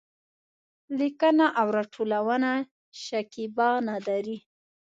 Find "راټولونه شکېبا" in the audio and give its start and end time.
1.77-3.69